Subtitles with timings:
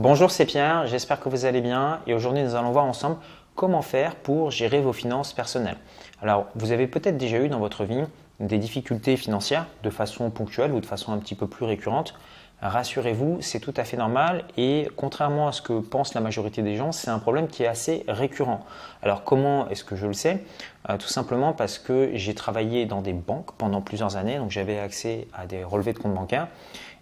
[0.00, 3.16] Bonjour, c'est Pierre, j'espère que vous allez bien et aujourd'hui nous allons voir ensemble
[3.56, 5.76] comment faire pour gérer vos finances personnelles.
[6.22, 8.04] Alors, vous avez peut-être déjà eu dans votre vie
[8.38, 12.14] des difficultés financières de façon ponctuelle ou de façon un petit peu plus récurrente.
[12.60, 16.74] Rassurez-vous, c'est tout à fait normal et contrairement à ce que pense la majorité des
[16.74, 18.66] gens, c'est un problème qui est assez récurrent.
[19.00, 20.42] Alors comment est-ce que je le sais?
[20.90, 24.80] Euh, Tout simplement parce que j'ai travaillé dans des banques pendant plusieurs années, donc j'avais
[24.80, 26.48] accès à des relevés de compte bancaires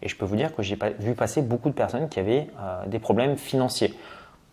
[0.03, 2.85] et je peux vous dire que j'ai vu passer beaucoup de personnes qui avaient euh,
[2.87, 3.95] des problèmes financiers.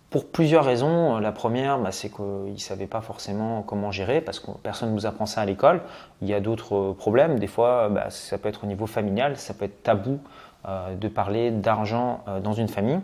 [0.09, 1.17] Pour plusieurs raisons.
[1.17, 4.93] La première, bah, c'est qu'ils ne savaient pas forcément comment gérer parce que personne ne
[4.93, 5.81] nous apprend ça à l'école.
[6.21, 7.39] Il y a d'autres problèmes.
[7.39, 10.20] Des fois, bah, ça peut être au niveau familial, ça peut être tabou
[10.65, 12.99] euh, de parler d'argent euh, dans une famille.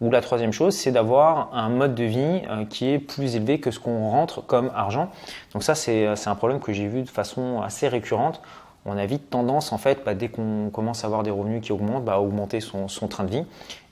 [0.00, 3.60] Ou la troisième chose, c'est d'avoir un mode de vie euh, qui est plus élevé
[3.60, 5.10] que ce qu'on rentre comme argent.
[5.52, 8.42] Donc ça, c'est un problème que j'ai vu de façon assez récurrente.
[8.84, 11.70] On a vite tendance, en fait, bah, dès qu'on commence à avoir des revenus qui
[11.70, 13.44] augmentent, bah, à augmenter son, train de vie.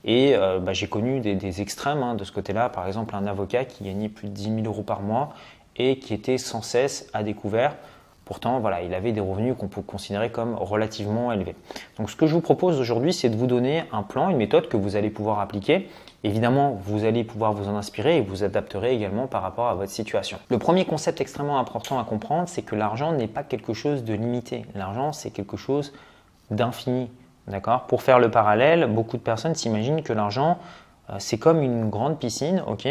[0.03, 2.67] Et bah, j'ai connu des, extrêmes hein, de ce côté-là.
[2.67, 5.33] Par exemple, un avocat qui gagnait plus de 10 000 euros par mois
[5.77, 7.75] et qui était sans cesse à découvert
[8.25, 11.55] Pourtant, voilà, il avait des revenus qu'on peut considérer comme relativement élevés.
[11.97, 14.69] Donc ce que je vous propose aujourd'hui, c'est de vous donner un plan, une méthode
[14.69, 15.89] que vous allez pouvoir appliquer.
[16.23, 19.91] Évidemment, vous allez pouvoir vous en inspirer et vous adapterez également par rapport à votre
[19.91, 20.37] situation.
[20.49, 24.13] Le premier concept extrêmement important à comprendre, c'est que l'argent n'est pas quelque chose de
[24.13, 24.65] limité.
[24.73, 25.93] L'argent, c'est quelque chose
[26.49, 27.09] d'infini.
[27.47, 27.87] D'accord?
[27.87, 30.59] Pour faire le parallèle, beaucoup de personnes s'imaginent que l'argent,
[31.09, 32.87] euh, c'est comme une grande piscine, ok?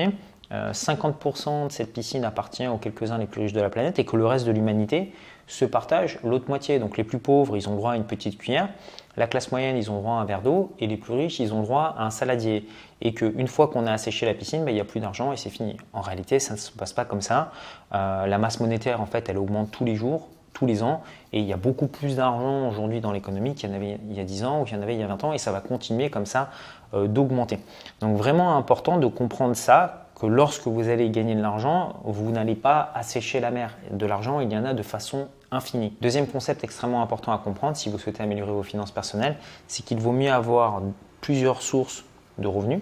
[0.53, 4.05] 50% euh, de cette piscine appartient aux quelques-uns les plus riches de la planète et
[4.05, 5.13] que le reste de l'humanité
[5.47, 6.79] se partage l'autre moitié.
[6.79, 8.69] Donc les plus pauvres, ils ont droit à une petite cuillère,
[9.17, 11.53] la classe moyenne, ils ont droit à un verre d'eau et les plus riches, ils
[11.53, 12.67] ont droit à un saladier.
[13.01, 15.37] Et qu'une fois qu'on a asséché la piscine, ben, il n'y a plus d'argent et
[15.37, 15.77] c'est fini.
[15.93, 17.53] En réalité, ça ne se passe pas comme ça.
[17.95, 21.41] Euh, la masse monétaire, en fait, elle augmente tous les jours tous les ans et
[21.41, 24.21] il y a beaucoup plus d'argent aujourd'hui dans l'économie qu'il y en avait il y
[24.21, 25.51] a 10 ans ou qu'il y en avait il y a 20 ans et ça
[25.51, 26.51] va continuer comme ça
[26.93, 27.59] euh, d'augmenter.
[28.01, 32.91] Donc vraiment important de comprendre ça lorsque vous allez gagner de l'argent, vous n'allez pas
[32.95, 33.77] assécher la mer.
[33.91, 35.97] De l'argent, il y en a de façon infinie.
[36.01, 39.37] Deuxième concept extrêmement important à comprendre si vous souhaitez améliorer vos finances personnelles,
[39.69, 40.83] c'est qu'il vaut mieux avoir
[41.21, 42.05] plusieurs sources
[42.39, 42.81] de revenus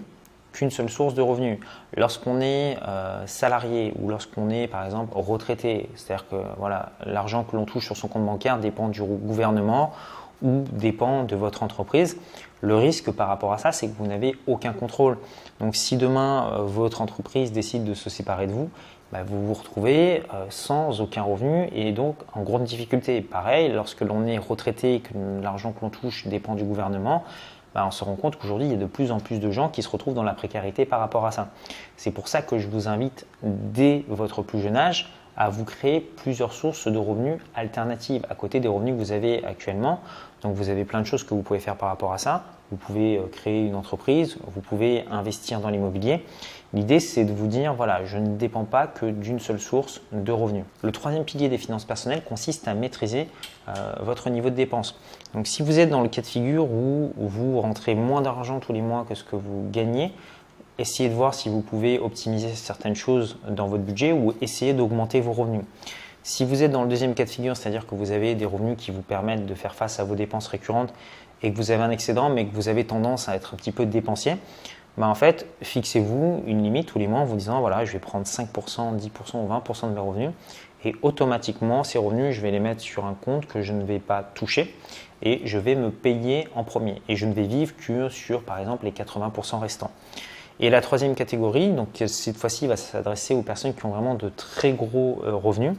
[0.52, 1.58] qu'une seule source de revenus.
[1.96, 7.56] Lorsqu'on est euh, salarié ou lorsqu'on est par exemple retraité, c'est-à-dire que voilà, l'argent que
[7.56, 9.92] l'on touche sur son compte bancaire dépend du gouvernement
[10.42, 12.18] ou dépend de votre entreprise.
[12.60, 15.18] Le risque par rapport à ça, c'est que vous n'avez aucun contrôle.
[15.60, 18.70] Donc si demain euh, votre entreprise décide de se séparer de vous,
[19.12, 23.20] bah, vous vous retrouvez euh, sans aucun revenu et donc en grande difficulté.
[23.22, 27.24] Pareil, lorsque l'on est retraité et que l'argent que l'on touche dépend du gouvernement,
[27.74, 29.68] bah, on se rend compte qu'aujourd'hui, il y a de plus en plus de gens
[29.68, 31.50] qui se retrouvent dans la précarité par rapport à ça.
[31.96, 36.00] C'est pour ça que je vous invite dès votre plus jeune âge à vous créer
[36.00, 40.00] plusieurs sources de revenus alternatives à côté des revenus que vous avez actuellement.
[40.42, 42.44] Donc vous avez plein de choses que vous pouvez faire par rapport à ça.
[42.70, 46.24] Vous pouvez euh, créer une entreprise, vous pouvez investir dans l'immobilier.
[46.72, 50.30] L'idée, c'est de vous dire, voilà, je ne dépends pas que d'une seule source de
[50.30, 50.64] revenus.
[50.82, 53.26] Le troisième pilier des finances personnelles consiste à maîtriser
[53.68, 54.96] euh, votre niveau de dépenses.
[55.34, 58.72] Donc si vous êtes dans le cas de figure où vous rentrez moins d'argent tous
[58.72, 60.12] les mois que ce que vous gagnez,
[60.80, 65.20] essayez de voir si vous pouvez optimiser certaines choses dans votre budget ou essayer d'augmenter
[65.20, 65.62] vos revenus.
[66.22, 68.76] Si vous êtes dans le deuxième cas de figure, c'est-à-dire que vous avez des revenus
[68.78, 70.92] qui vous permettent de faire face à vos dépenses récurrentes
[71.42, 73.72] et que vous avez un excédent mais que vous avez tendance à être un petit
[73.72, 74.36] peu dépensier,
[74.98, 77.98] bah en fait, fixez-vous une limite tous les mois en vous disant voilà, je vais
[77.98, 80.30] prendre 5%, 10% ou 20% de mes revenus
[80.84, 83.98] et automatiquement, ces revenus, je vais les mettre sur un compte que je ne vais
[83.98, 84.74] pas toucher
[85.22, 87.02] et je vais me payer en premier.
[87.08, 89.90] Et je ne vais vivre que sur, par exemple, les 80% restants.
[90.62, 94.28] Et la troisième catégorie, donc cette fois-ci va s'adresser aux personnes qui ont vraiment de
[94.28, 95.72] très gros euh, revenus,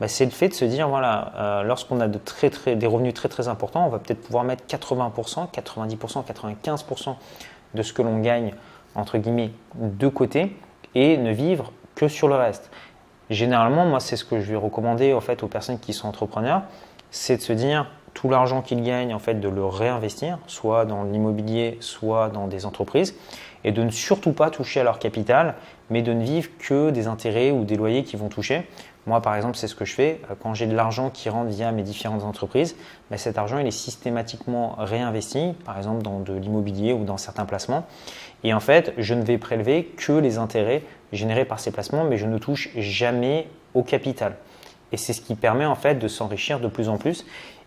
[0.00, 3.48] bah, c'est le fait de se dire voilà, euh, lorsqu'on a des revenus très très
[3.48, 7.16] importants, on va peut-être pouvoir mettre 80%, 90%, 95%
[7.74, 8.54] de ce que l'on gagne
[8.94, 10.56] entre guillemets de côté
[10.94, 12.70] et ne vivre que sur le reste.
[13.30, 16.62] Généralement, moi, c'est ce que je vais recommander en fait aux personnes qui sont entrepreneurs,
[17.10, 21.04] c'est de se dire tout l'argent qu'ils gagnent, en fait, de le réinvestir, soit dans
[21.04, 23.14] l'immobilier, soit dans des entreprises,
[23.64, 25.54] et de ne surtout pas toucher à leur capital,
[25.90, 28.66] mais de ne vivre que des intérêts ou des loyers qui vont toucher.
[29.06, 30.20] Moi, par exemple, c'est ce que je fais.
[30.42, 32.76] Quand j'ai de l'argent qui rentre via mes différentes entreprises,
[33.10, 37.46] ben, cet argent, il est systématiquement réinvesti, par exemple dans de l'immobilier ou dans certains
[37.46, 37.86] placements.
[38.44, 40.82] Et en fait, je ne vais prélever que les intérêts
[41.12, 44.36] générés par ces placements, mais je ne touche jamais au capital.
[44.92, 47.24] Et c'est ce qui permet en fait de s'enrichir de plus en plus.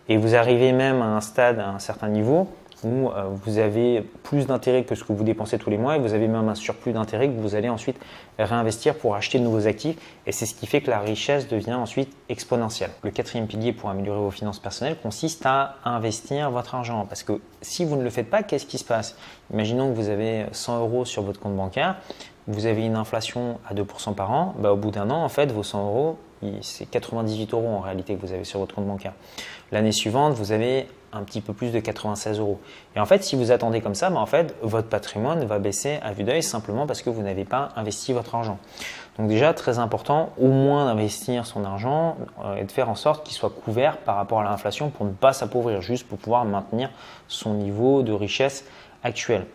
[0.08, 2.48] Et vous arrivez même à un stade, à un certain niveau,
[2.84, 5.98] où euh, vous avez plus d'intérêt que ce que vous dépensez tous les mois et
[5.98, 7.96] vous avez même un surplus d'intérêt que vous allez ensuite
[8.38, 9.96] réinvestir pour acheter de nouveaux actifs.
[10.26, 12.90] Et c'est ce qui fait que la richesse devient ensuite exponentielle.
[13.02, 17.06] Le quatrième pilier pour améliorer vos finances personnelles consiste à investir votre argent.
[17.08, 19.16] Parce que si vous ne le faites pas, qu'est-ce qui se passe?
[19.52, 21.96] Imaginons que vous avez 100 euros sur votre compte bancaire,
[22.46, 25.50] vous avez une inflation à 2% par an, bah, au bout d'un an, en fait,
[25.50, 26.18] vos 100 euros,
[26.62, 29.12] c'est 98 euros en réalité que vous avez sur votre compte bancaire.
[29.72, 32.60] L'année suivante, vous avez un petit peu plus de 96 euros.
[32.96, 35.98] Et en fait, si vous attendez comme ça, bah, en fait, votre patrimoine va baisser
[36.02, 38.58] à vue d'œil simplement parce que vous n'avez pas investi votre argent.
[39.18, 43.24] Donc déjà, très important, au moins d'investir son argent euh, et de faire en sorte
[43.24, 46.90] qu'il soit couvert par rapport à l'inflation pour ne pas s'appauvrir, juste pour pouvoir maintenir
[47.28, 48.64] son niveau de richesse
[49.04, 49.46] actuel.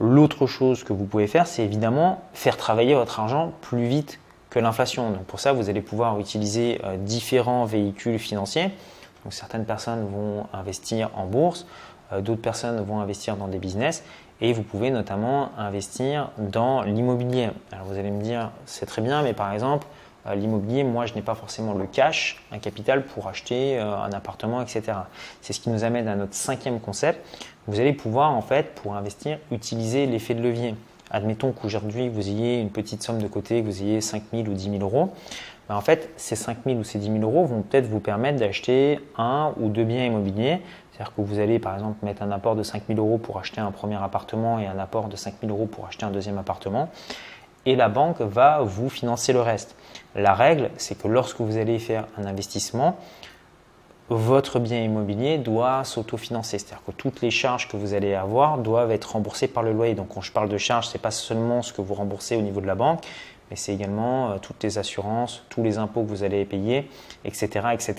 [0.00, 4.20] L'autre chose que vous pouvez faire, c'est évidemment faire travailler votre argent plus vite
[4.50, 5.10] que l'inflation.
[5.10, 8.70] Donc pour ça, vous allez pouvoir utiliser euh, différents véhicules financiers.
[9.24, 11.66] Donc certaines personnes vont investir en bourse,
[12.12, 14.04] euh, d'autres personnes vont investir dans des business
[14.40, 17.50] et vous pouvez notamment investir dans l'immobilier.
[17.72, 19.86] Alors vous allez me dire, c'est très bien, mais par exemple,
[20.26, 24.62] euh, l'immobilier, moi, je n'ai pas forcément le cash, un capital pour acheter un appartement,
[24.62, 24.82] etc.
[25.42, 27.24] C'est ce qui nous amène à notre cinquième concept.
[27.66, 30.74] Vous allez pouvoir, en fait, pour investir, utiliser l'effet de levier.
[31.10, 34.54] Admettons qu'aujourd'hui, vous ayez une petite somme de côté, que vous ayez 5 000 ou
[34.54, 35.12] 10 000 euros.
[35.68, 38.38] Ben, en fait, ces 5 000 ou ces 10 000 euros vont peut-être vous permettre
[38.38, 40.60] d'acheter un ou deux biens immobiliers.
[40.92, 43.60] C'est-à-dire que vous allez, par exemple, mettre un apport de 5 000 euros pour acheter
[43.60, 46.88] un premier appartement et un apport de 5 000 euros pour acheter un deuxième appartement.
[47.66, 49.76] Et la banque va vous financer le reste.
[50.14, 52.96] La règle, c'est que lorsque vous allez faire un investissement,
[54.10, 56.58] votre bien immobilier doit s'autofinancer.
[56.58, 59.94] C'est-à-dire que toutes les charges que vous allez avoir doivent être remboursées par le loyer.
[59.94, 62.40] Donc quand je parle de charges, ce n'est pas seulement ce que vous remboursez au
[62.40, 63.04] niveau de la banque,
[63.50, 66.88] mais c'est également euh, toutes les assurances, tous les impôts que vous allez payer,
[67.24, 67.68] etc.
[67.72, 67.94] etc.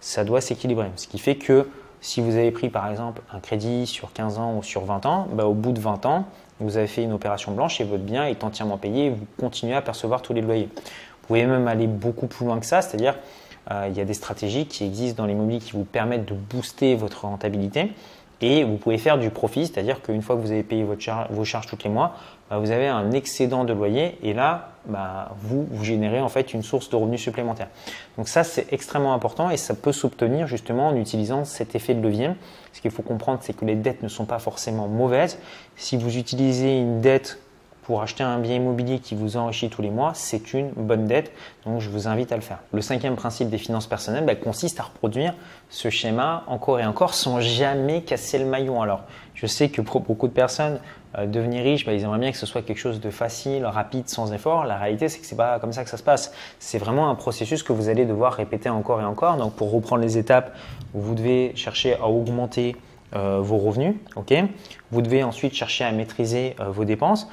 [0.00, 0.90] Ça doit s'équilibrer.
[0.96, 1.68] Ce qui fait que
[2.00, 5.26] si vous avez pris par exemple un crédit sur 15 ans ou sur 20 ans,
[5.32, 6.26] bah, au bout de 20 ans,
[6.60, 9.74] vous avez fait une opération blanche et votre bien est entièrement payé et vous continuez
[9.74, 10.68] à percevoir tous les loyers.
[10.72, 13.14] Vous pouvez même aller beaucoup plus loin que ça, c'est-à-dire
[13.70, 17.26] il y a des stratégies qui existent dans l'immobilier qui vous permettent de booster votre
[17.26, 17.92] rentabilité.
[18.40, 21.66] Et vous pouvez faire du profit, c'est-à-dire qu'une fois que vous avez payé vos charges
[21.66, 22.14] tous les mois,
[22.48, 26.54] bah, vous avez un excédent de loyer et là, bah, vous, vous générez en fait
[26.54, 27.68] une source de revenus supplémentaires.
[28.16, 32.00] Donc ça, c'est extrêmement important et ça peut s'obtenir justement en utilisant cet effet de
[32.00, 32.30] levier.
[32.72, 35.38] Ce qu'il faut comprendre, c'est que les dettes ne sont pas forcément mauvaises.
[35.76, 37.40] Si vous utilisez une dette
[37.88, 41.32] pour acheter un bien immobilier qui vous enrichit tous les mois, c'est une bonne dette.
[41.64, 42.58] Donc je vous invite à le faire.
[42.74, 45.32] Le cinquième principe des finances personnelles bah, consiste à reproduire
[45.70, 48.82] ce schéma encore et encore sans jamais casser le maillon.
[48.82, 50.80] Alors je sais que pour beaucoup de personnes,
[51.16, 54.06] euh, devenir riche, bah, ils aimeraient bien que ce soit quelque chose de facile, rapide,
[54.06, 54.66] sans effort.
[54.66, 56.34] La réalité, c'est que ce n'est pas comme ça que ça se passe.
[56.58, 59.38] C'est vraiment un processus que vous allez devoir répéter encore et encore.
[59.38, 60.54] Donc pour reprendre les étapes,
[60.92, 62.76] vous devez chercher à augmenter
[63.16, 63.94] euh, vos revenus.
[64.16, 64.34] ok?
[64.90, 67.30] Vous devez ensuite chercher à maîtriser euh, vos dépenses.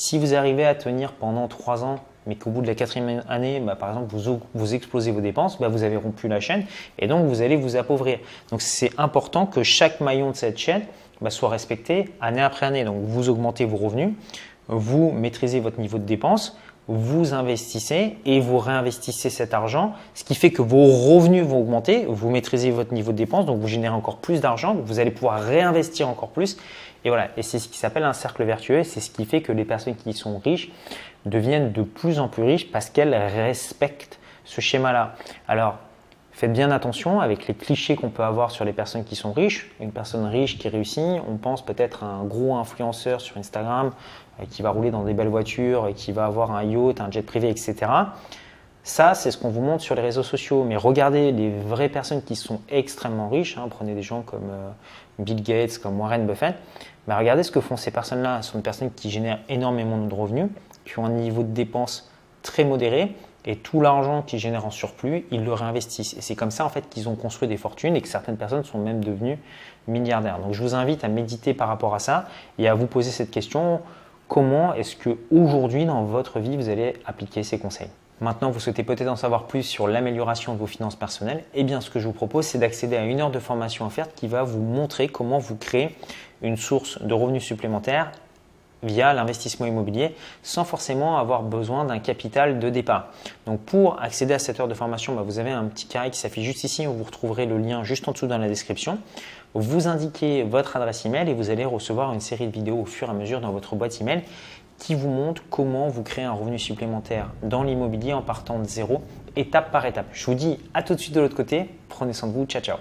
[0.00, 1.96] Si vous arrivez à tenir pendant trois ans,
[2.28, 5.58] mais qu'au bout de la quatrième année, bah, par exemple, vous, vous explosez vos dépenses,
[5.58, 6.66] bah, vous avez rompu la chaîne
[7.00, 8.20] et donc vous allez vous appauvrir.
[8.52, 10.82] Donc c'est important que chaque maillon de cette chaîne
[11.20, 12.84] bah, soit respecté année après année.
[12.84, 14.10] Donc vous augmentez vos revenus,
[14.68, 16.56] vous maîtrisez votre niveau de dépenses,
[16.88, 22.06] vous investissez et vous réinvestissez cet argent, ce qui fait que vos revenus vont augmenter,
[22.08, 25.40] vous maîtrisez votre niveau de dépenses, donc vous générez encore plus d'argent, vous allez pouvoir
[25.40, 26.56] réinvestir encore plus.
[27.04, 29.52] Et voilà, et c'est ce qui s'appelle un cercle vertueux, c'est ce qui fait que
[29.52, 30.70] les personnes qui sont riches
[31.26, 35.14] deviennent de plus en plus riches parce qu'elles respectent ce schéma-là.
[35.46, 35.78] Alors,
[36.38, 39.72] faites bien attention avec les clichés qu'on peut avoir sur les personnes qui sont riches.
[39.80, 43.90] Une personne riche qui réussit, on pense peut-être à un gros influenceur sur Instagram
[44.38, 47.10] euh, qui va rouler dans des belles voitures et qui va avoir un yacht, un
[47.10, 47.74] jet privé, etc.
[48.84, 50.62] Ça, c'est ce qu'on vous montre sur les réseaux sociaux.
[50.62, 53.58] Mais regardez les vraies personnes qui sont extrêmement riches.
[53.58, 53.66] Hein.
[53.68, 54.70] prenez des gens comme euh,
[55.18, 56.54] Bill Gates, comme Warren Buffett.
[57.08, 58.42] Mais regardez ce que font ces personnes-là.
[58.42, 60.46] Ce sont des personnes qui génèrent énormément de revenus,
[60.84, 62.12] qui ont un niveau de dépenses
[62.44, 63.16] très modéré.
[63.44, 66.14] Et tout l'argent qu'ils génèrent en surplus, ils le réinvestissent.
[66.14, 68.64] Et c'est comme ça en fait qu'ils ont construit des fortunes et que certaines personnes
[68.64, 69.38] sont même devenues
[69.86, 70.38] milliardaires.
[70.38, 72.26] Donc je vous invite à méditer par rapport à ça
[72.58, 73.80] et à vous poser cette question
[74.26, 77.88] comment est-ce que aujourd'hui dans votre vie vous allez appliquer ces conseils?
[78.20, 81.44] Maintenant, vous souhaitez peut-être en savoir plus sur l'amélioration de vos finances personnelles.
[81.54, 84.10] Eh bien, ce que je vous propose, c'est d'accéder à une heure de formation offerte
[84.16, 85.94] qui va vous montrer comment vous créer
[86.42, 88.10] une source de revenus supplémentaires
[88.82, 93.08] via l'investissement immobilier sans forcément avoir besoin d'un capital de départ.
[93.46, 96.18] Donc pour accéder à cette heure de formation, bah, vous avez un petit carré qui
[96.18, 98.98] s'affiche juste ici, où vous retrouverez le lien juste en dessous dans la description.
[99.54, 103.08] Vous indiquez votre adresse email et vous allez recevoir une série de vidéos au fur
[103.08, 104.22] et à mesure dans votre boîte email
[104.78, 109.02] qui vous montre comment vous créer un revenu supplémentaire dans l'immobilier en partant de zéro,
[109.36, 110.06] étape par étape.
[110.12, 111.68] Je vous dis à tout de suite de l'autre côté.
[111.88, 112.46] Prenez soin de vous.
[112.46, 112.78] Ciao, ciao.